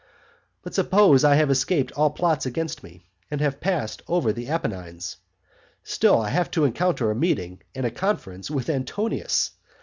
But 0.63 0.73
suppose 0.73 1.23
I 1.23 1.35
have 1.35 1.51
escaped 1.51 1.91
all 1.91 2.09
plots 2.09 2.47
against 2.47 2.81
me, 2.81 3.03
and 3.29 3.39
have 3.39 3.61
passed 3.61 4.01
over 4.07 4.33
the 4.33 4.47
Apennines; 4.47 5.17
still 5.83 6.19
I 6.19 6.29
have 6.29 6.49
to 6.57 6.65
encounter 6.65 7.11
a 7.11 7.15
meeting 7.15 7.61
and 7.75 7.95
conference 7.95 8.49
with 8.49 8.67
Antonius. 8.67 9.51